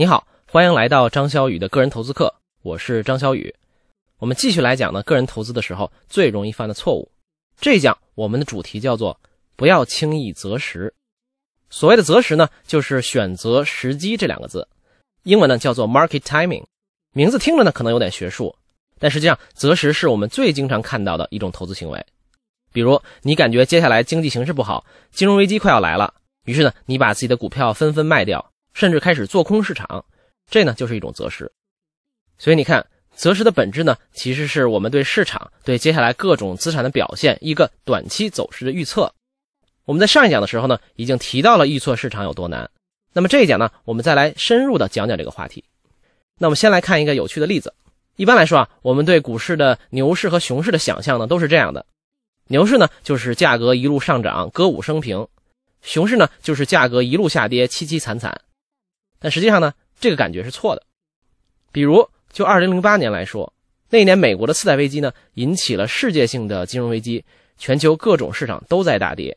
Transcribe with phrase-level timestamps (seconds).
[0.00, 3.54] 你好，欢迎来到张小雨的个人投资课，我是张小雨。
[4.16, 7.12] 我们继续来讲呢，个人投资的时候最容易犯的错误。
[7.60, 9.20] 这一讲我们的主题叫做
[9.56, 10.94] 不要轻易择时。
[11.68, 14.66] 所谓的择时呢，就是选择时机这两个字，
[15.24, 16.64] 英文呢叫做 market timing。
[17.12, 18.56] 名字听着呢可能有点学术，
[18.98, 22.02] 但实际上择时是我们最经常看到的一种投资行为。
[22.72, 26.14] 比如你感觉接下来经济形势不好，金融危机快要来了，
[26.46, 28.49] 于是呢你把自己的股票纷纷卖掉。
[28.72, 30.04] 甚至开始做空市场，
[30.50, 31.50] 这呢就是一种择时。
[32.38, 39.12] 所以你看，择时的本质呢，其实是我们对市场、对接下来各种资产的表现一个短期走势的预测。
[39.84, 42.70] 我们在上一讲的时候呢，已经提到了预测市场有多难。
[43.12, 45.64] 那么这一讲呢，我们再来深入的讲讲这个话题。
[46.38, 47.74] 那我们先来看一个有趣的例子。
[48.16, 51.84] 一般来说啊，我们对股市的牛市和熊市的想象呢，都是这样的：
[52.48, 55.26] 牛市呢，就是价格一路上涨，歌舞升平；
[55.82, 58.40] 熊市呢，就是价格一路下跌，凄凄惨惨。
[59.20, 60.82] 但实际上呢，这个感觉是错的。
[61.70, 63.52] 比如，就2008年来说，
[63.90, 67.24] 那一年美国的次贷危机呢，引起了世界性的金融危机，
[67.58, 69.36] 全球各种市场都在大跌。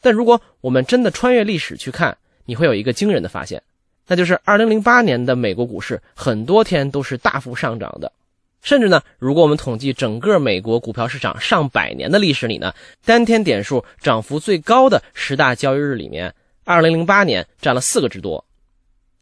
[0.00, 3.62] 但如果我们真的穿越历史去看，你会有一个惊人的发现，
[4.06, 8.10] 那就是2008年的美国股市很多天都是大幅上涨的。
[8.62, 12.72] 甚至呢，如果我们统计整个美国股票市场上百年的历史里呢，
[13.04, 18.45] 单天点数涨幅最高的十大交易日里面，2008年占了四个之多。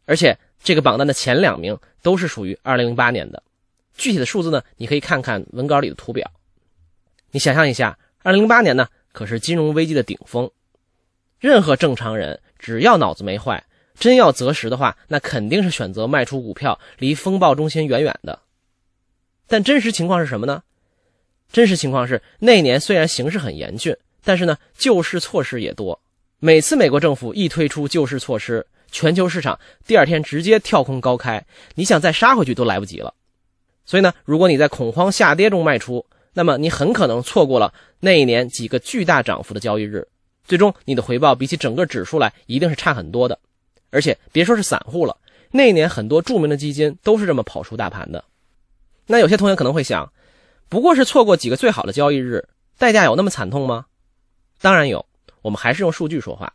[0.06, 3.42] 而且这个榜单的前两名都是属于2008年的，
[3.96, 6.30] 具体的数字呢，你可以看看文稿里的图表。
[7.30, 10.50] 你想象一下，2008年呢可是金融危机的顶峰，
[11.38, 13.64] 任何正常人只要脑子没坏，
[13.98, 18.40] 真要择时的话，那肯定是选择卖出股票，离风暴中心远远的。
[19.46, 20.62] 但真实情况是什么呢？
[21.52, 26.00] 真实情况是那年虽然形势很严峻，但是呢救市措施也多，
[26.38, 28.66] 每次美国政府一推出救市措施。
[28.94, 33.12] 全球市场第二天直接跳空高开，你想再杀回去都来不及了。
[33.84, 40.06] 所以呢，如果你在恐慌下跌中卖出，那么你很可能错过了那一年几个巨大涨幅的交易日，
[40.44, 43.36] 最终你的回报比起整个指数来一定是差很多的。
[43.90, 45.16] 而且别说是散户了，
[45.50, 48.24] 那一年很多著名的基金都是这么跑出大盘的。
[49.08, 50.12] 那有些同学可能会想，
[50.68, 52.46] 不过是错过几个最好的交易日，
[52.78, 53.86] 代价有那么惨痛吗？
[54.60, 55.04] 当然有，
[55.42, 56.52] 我们还是用数据说话。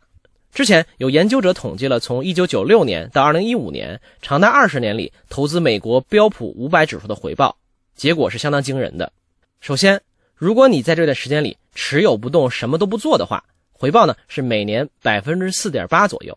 [0.52, 7.56] 之前有研究者统计了从1996年到2015年长达二十年里投资美国标普五百指数的回报，
[7.94, 9.12] 结果是相当惊人的。
[9.60, 10.00] 首先，
[10.34, 16.36] 如果你在这段时间里持有不动，什么都不做的话，回报呢是每年百分之四点八左右。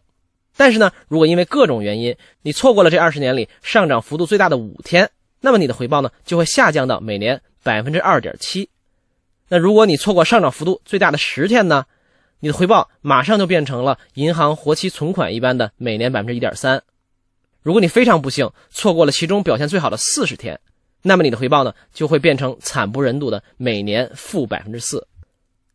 [0.56, 5.10] 但是呢，如果因为各种原因你错过了这二十年里上涨幅度最大的五天，
[5.42, 8.70] 那么你的回报呢就会下降到每年百分之二点七。
[9.48, 11.86] 那如果你错过上涨幅度最大的十天呢？
[12.44, 16.84] 你的回报马上就变成了银行活期存款一般的每年百分之一点三。
[17.62, 20.60] 如果你非常不幸错过了其中表现最好的四十天，
[21.04, 25.08] 那么你的回报呢就会变成惨不忍睹的每年负百分之四。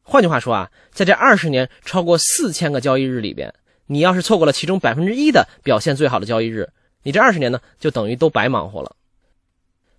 [0.02, 3.54] 换句话说啊，在这二十年超过四千个交易日里边，
[3.86, 6.68] 你要是错过了其中百分之一的表现最好的交易日，
[7.02, 8.94] 你这二十年呢就等于都白忙活了。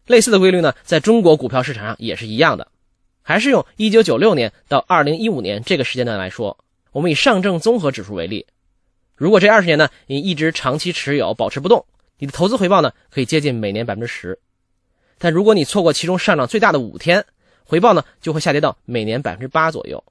[0.06, 2.68] 类似的规律呢，在中国股票市场上也是一样的。
[3.30, 6.58] 还是用一九九六年到二零一五年这个时间段来说，
[6.92, 8.48] 我们以上证综合指数为例，
[9.16, 11.86] 如果这二十年呢，你一直长期持有，保持不动，
[12.18, 14.40] 你的投资回报呢，可以接近每年百分之十。
[15.20, 17.24] 但如果你错过其中上涨最大的五天，
[17.64, 20.04] 回报呢，就会下跌到每年百分之八左右。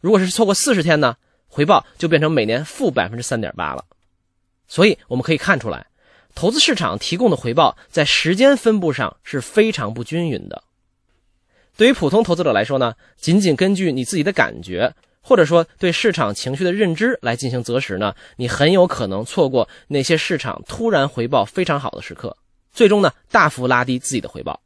[0.00, 1.16] 如果是错过四十天呢，
[1.46, 3.84] 回报就变成每年负百分之三点八了。
[4.66, 5.86] 所以我们可以看出来，
[6.34, 10.64] 投资市场提供的回报在时间分布上是非常不均匀的。
[11.82, 22.36] 对于普通投资者来说呢，仅仅根据你自己的感觉，或者说对市场情绪的认知来进行择时呢，你很有可能错过那些市场突然回报非常好的时刻，
[22.72, 24.62] 最终呢大幅拉低自己的回报。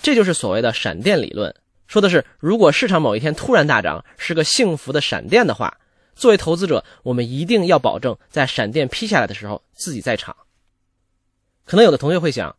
[0.00, 1.52] 这就是所谓的闪电理论，
[1.88, 5.76] 说的是如果市场某一天突然大涨，是个幸福的闪电的话，
[6.14, 10.36] 作为投资者，我们一定要保证在闪电劈下来的时候自己在场。
[11.64, 12.54] 可能有的同学会想，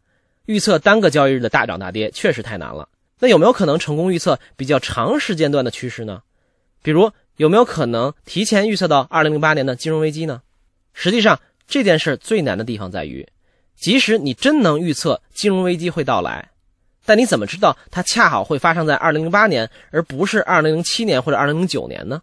[0.46, 2.90] 预测单个交易日的大涨大跌确实太难了。
[3.20, 6.22] 那有没有可能成功预测比较长时间段的趋势呢？
[6.84, 10.42] 比如有没有可能提前预测到2008年的金融危机呢？
[10.94, 13.28] 实际上这件事最难的地方在于，
[13.76, 16.52] 即使你真能预测金融危机会到来，
[17.06, 22.22] 但你怎么知道它恰好会发生在2008年，而不是2007年或者2009年呢？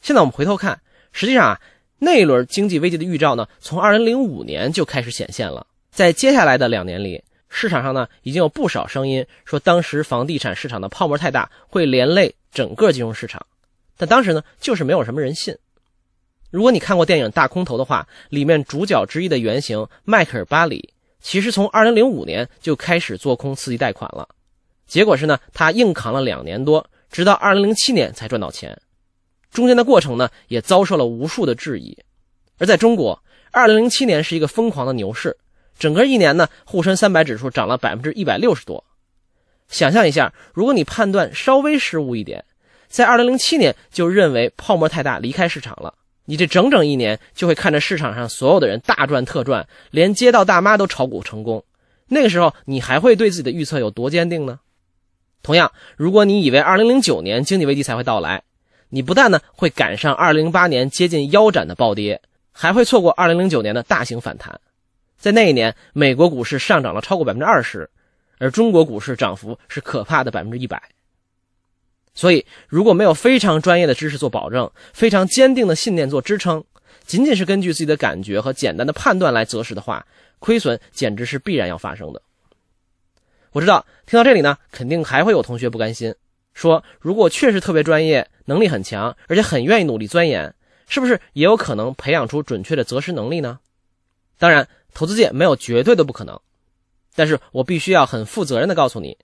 [0.00, 0.80] 现在我们回头看，
[1.12, 1.60] 实际上啊，
[1.98, 7.22] 那一轮经济危机的预兆呢，从2005年就开始显现了，在接下来的两年里。
[7.50, 13.44] 市场上呢，已经有不少声音说，当时房地产市场的泡沫太大，会连累整个金融市场。
[13.98, 15.54] 但当时呢，就是没有什么人信。
[16.50, 24.28] 如果你看过电影《大空头》的话，里面主角之一的原型迈克尔·巴里，其实从2005年就开始做空刺激贷款了。
[24.86, 28.80] 结果是呢，他硬扛了两年多，直到2007年才赚到钱。
[29.50, 31.98] 中间的过程呢，也遭受了无数的质疑。
[32.58, 35.36] 而在中国，2007年是一个疯狂的牛市，
[35.80, 38.84] 整个一年呢，沪深三百指数涨了百分之一百六十多。
[39.66, 42.44] 想象一下，如果你判断稍微失误一点，
[42.86, 45.94] 在2007年就认为泡沫太大离开市场了。
[46.26, 51.64] 你这整整一年就会看着市场上所有的人大赚特赚，连街道大妈都炒股成功。
[52.08, 54.60] 那个时候你还会对自己的预测有多坚定呢？
[55.42, 58.42] 同样，如果你以为2009年经济危机才会到来，
[58.90, 62.20] 你不但呢会赶上2008年接近腰斩的暴跌，
[62.52, 64.60] 还会错过2009年的大型反弹。
[65.20, 67.88] 在那一年，美国股市上涨了超过百分之二十，
[68.38, 70.82] 而中国股市涨幅是可怕的百分之一百。
[72.14, 76.64] 所以，如果没有非常专业的知识做保证，非常坚定的信念做支撑，
[77.04, 80.06] 仅仅是根据自己的感觉和简单的判断来择时的话，
[80.38, 82.22] 亏损简直是必然要发生的。
[83.52, 86.14] 我知道，听到这里呢，肯定还会有同学不甘心，
[86.54, 90.54] 说如果确实特别专业，能力很强，而且很愿意努力钻研，
[90.88, 93.60] 是不是也有可能培养出准确的择时能力呢？
[94.38, 96.40] 当然，投资界没有绝对的不可能，
[97.14, 99.16] 但是我必须要很负责任的告诉你，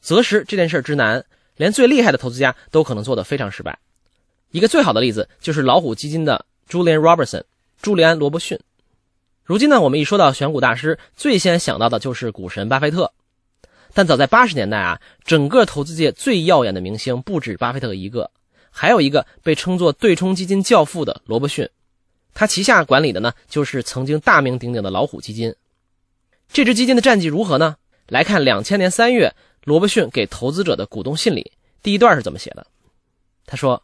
[0.00, 1.24] 择时这件事之难。
[1.56, 3.78] 连最厉害的投资家都可能做得非常失败。
[4.50, 7.44] 一个最好的例子就是老虎基金的 Julian Robertson，
[7.80, 8.58] 朱利安·罗伯逊。
[9.44, 13.12] 如今呢，我们一说到选股大师，最先想到的就是股神巴菲特。
[13.92, 18.32] 但早在八十年代啊，整个投资界最耀眼的明星不止巴菲特一个，
[18.70, 21.70] 还有一个被称作对冲基金教父的罗伯逊。
[22.34, 25.54] 他旗下管理的呢，就是曾经大名鼎鼎的老虎基金。
[26.52, 27.76] 这支基金的战绩如何呢？
[28.08, 29.34] 来看两千年三月。
[29.64, 31.52] 罗伯逊给投资者的股东信里，
[31.82, 32.66] 第一段是怎么写的？
[33.46, 33.82] 他说：“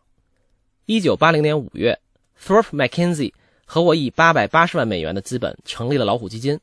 [0.84, 1.98] 一九八零年五月
[2.38, 3.32] ，Thorpe Mackenzie
[3.64, 6.60] 和我以八百八十万美元的资本成立了老虎基金。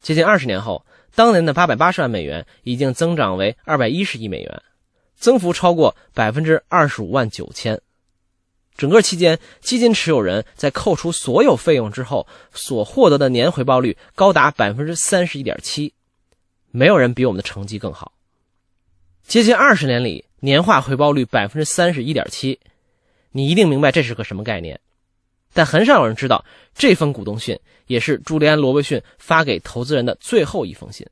[0.00, 0.86] 接近二十年后，
[1.16, 4.62] 当年的八百八十万美元已经增长为二百一十亿美元，
[5.16, 7.80] 增幅超过百分之二十五万九千。
[8.76, 15.92] 整个期间，基金持有人在扣除所有费用之后所获得的年回报率高达百分之三十一点七。
[16.70, 18.12] 没有人比我们的成绩更好。”
[19.24, 22.58] 接近二十年里，年化回报率百分之三十一点七，
[23.30, 24.80] 你一定明白这是个什么概念。
[25.52, 31.06] 但很少有人知道，这封股东信也是朱利安·罗伯逊发给投资人的最后一封信，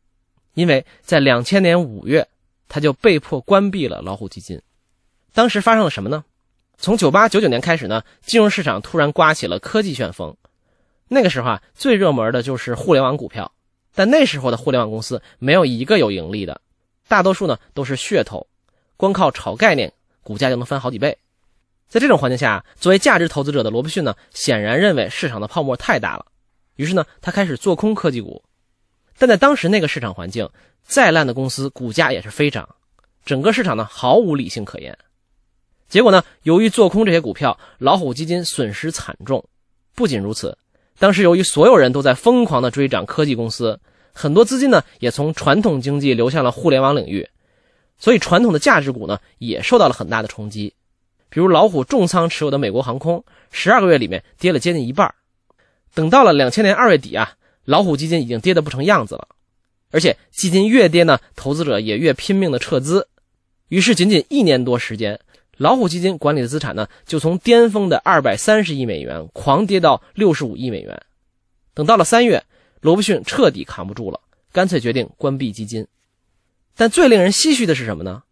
[0.55, 2.27] 因为在两千年五月，
[2.69, 4.61] 他就被迫关闭了老虎基金。
[5.33, 6.25] 当时发生了什么呢？
[6.81, 10.35] 从九八九九年开始呢，金融市场突然刮起了科技旋风。
[11.09, 13.53] 那个时候啊，最热门的就是互联网股票，
[13.94, 16.59] 但那时候的互联网公司没有一个有盈利的。
[17.06, 18.47] 大多数呢都是噱头，
[18.97, 19.93] 光靠炒概念，
[20.23, 21.19] 股价就能翻好几倍。
[21.87, 26.25] 在这种环境下，作为价值投资者的罗伯逊呢，显然认为市场的泡沫太大了，
[26.76, 28.43] 于是呢，他开始做空科技股。
[29.19, 30.49] 但在当时那个市场环境，
[30.83, 32.67] 再烂的公司股价也是飞涨，
[33.26, 34.97] 整个市场呢毫无理性可言。
[35.91, 39.45] 结果呢，由于做空这些股票，老虎基金损失惨重。
[39.97, 40.57] 不仅如此，
[41.01, 43.79] 当时由于所有人都在疯狂的追涨科技公司。
[44.13, 47.29] 很多资金呢也从传统经济流向了互联网领域，
[47.99, 50.75] 所以传统的价值股呢也受到了很大的冲击。
[51.29, 55.15] 比如老虎重仓持有的美国航空，十二个月里面跌了接近一半。
[55.95, 57.35] 等到了两千年二月底啊，
[57.65, 59.26] 老虎基金已经跌得不成样子了。
[59.91, 63.09] 而且基金越跌呢，投资者也越拼命的撤资。
[63.69, 65.21] 于是仅仅一年多时间，
[65.61, 71.02] 老虎基金管理的资产呢就从巅峰的二百三十亿美元狂跌到六十五亿美元。
[71.75, 72.43] 等到了三月。
[72.81, 74.19] 罗伯逊彻底扛不住了，
[74.52, 75.87] 干脆决定关闭基金。
[76.75, 78.23] 但最令人唏嘘的是什么呢？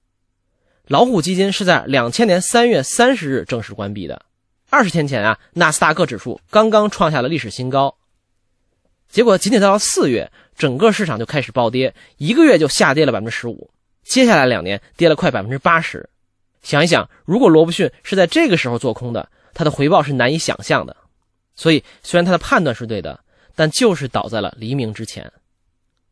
[0.86, 4.22] 老虎基金是在两千年三月三十日正式关闭的。
[4.70, 7.94] 二十天前啊，纳斯达克指数刚刚创下了历史新高。
[9.10, 13.70] 结果仅仅到了四月，整个市场就开始暴跌，一个月就下跌了百分之十五。
[14.02, 16.08] 接下来两年跌了快百分之八十。
[16.62, 20.96] 想一想，如果罗伯逊是在这个时候做空的，他的回报是难以想象的。
[21.54, 23.20] 所以，虽然他的判断是对的。
[23.58, 25.32] 但就是倒在了黎明之前，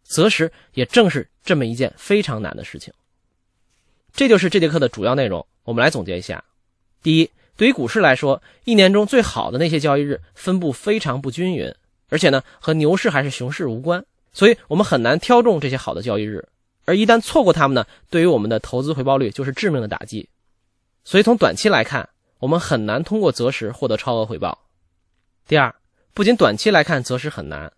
[0.02, 2.92] 择时也正是这么一件非常难的事情。
[4.12, 5.46] 这就是这节课的主要内容。
[5.62, 6.42] 我们来总结一下：
[7.04, 11.72] 第一，对于股市来说，一年中最好的那些交易日分布非常不均匀，
[12.08, 16.48] 而且呢和牛市还是熊市无关，所以我们很难挑中这些好的交易日。
[16.84, 20.28] 而一旦错过它们呢，对于我们的投资回报率就是致命的打击。
[21.06, 22.06] 所以从短期来看，
[22.40, 24.66] 我们很难通过择时获得超额回报。
[25.48, 25.74] 第二。
[26.12, 27.70] 不仅短期来看择时很难，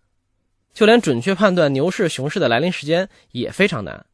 [0.73, 4.05] 就连准确判断牛市、熊市的来临时间也非常难。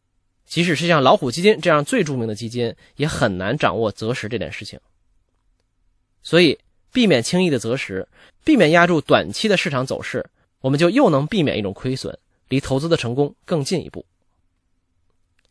[0.47, 4.79] 即使是像老虎基金这样最著名的基金，也很难掌握择时这件事情。
[6.23, 6.57] 所以，
[6.91, 8.07] 避免轻易的择时，
[8.43, 10.27] 避免压住短期的市场走势，
[10.61, 12.17] 我们就又能避免一种亏损，
[12.49, 14.03] 离投资的成功更进一步。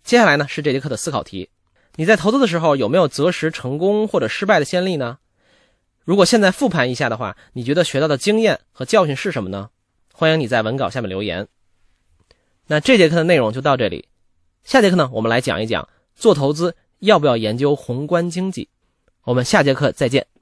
[0.03, 1.49] 接下来呢是这节课的思考题：
[1.97, 5.19] 你在投资的时候有没有择时成功或者失败的先例呢？
[6.05, 9.71] 如果现在复盘一下的话，你觉得学到的经验和教训是什么呢？
[10.13, 11.49] 欢迎你在文稿下面留言。
[12.67, 14.09] 那这节课的内容就到这里，
[14.65, 18.69] 下节课呢我们来讲一讲做投资要不要研究宏观经济。
[19.23, 20.34] 我们下节课再见。